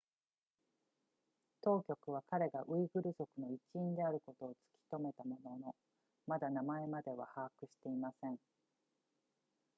[1.61, 4.57] 当局は彼がウイグル族の一員であることを突き
[4.89, 5.75] とめたものの
[6.25, 8.39] まだ名前までは把握していません